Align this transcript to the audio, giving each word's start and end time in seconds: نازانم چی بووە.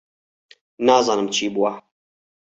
نازانم 0.87 1.27
چی 1.35 1.45
بووە. 1.55 1.71